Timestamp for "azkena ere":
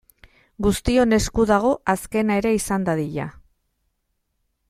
1.93-2.55